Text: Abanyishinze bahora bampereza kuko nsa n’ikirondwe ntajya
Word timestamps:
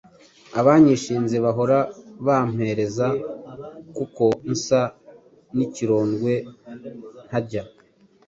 Abanyishinze 0.59 1.35
bahora 1.45 1.77
bampereza 2.25 3.07
kuko 3.95 4.25
nsa 4.53 4.81
n’ikirondwe 5.55 6.33
ntajya 7.27 7.63